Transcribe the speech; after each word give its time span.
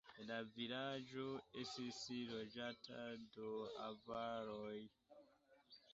La 0.27 0.35
vilaĝo 0.53 1.25
estis 1.63 1.99
loĝata 2.31 2.97
de 3.37 3.53
avaroj. 3.89 4.77